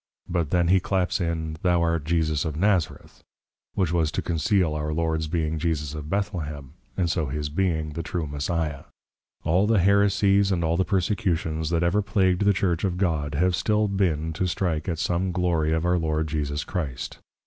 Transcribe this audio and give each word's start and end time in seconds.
_but 0.33 0.49
then 0.49 0.69
he 0.69 0.79
claps 0.79 1.21
in, 1.21 1.57
Thou 1.61 1.79
art 1.83 2.05
Jesus 2.05 2.43
of 2.43 2.55
Nazareth; 2.57 3.21
which 3.75 3.93
was 3.93 4.11
to 4.13 4.23
conceal 4.23 4.73
our 4.73 4.91
Lords 4.91 5.27
being 5.27 5.59
Jesus 5.59 5.93
of 5.93 6.09
Bethlehem, 6.09 6.73
and 6.97 7.07
so 7.07 7.27
his 7.27 7.49
being, 7.49 7.91
The 7.93 8.01
True 8.01 8.25
Messiah. 8.25 8.85
All 9.43 9.67
the 9.67 9.77
Heresies, 9.77 10.51
and 10.51 10.63
all 10.63 10.75
the 10.75 10.83
Persecutions, 10.85 11.69
that 11.69 11.83
ever 11.83 12.01
plagued 12.01 12.45
the 12.45 12.51
Church 12.53 12.83
of 12.83 12.97
God, 12.97 13.35
have 13.35 13.55
still 13.55 13.87
been, 13.87 14.33
to 14.33 14.47
strike 14.47 14.89
at 14.89 14.97
some 14.97 15.31
Glory 15.31 15.71
of 15.71 15.85
our 15.85 15.99
Lord 15.99 16.29
Jesus 16.29 16.63
Christ. 16.63 17.19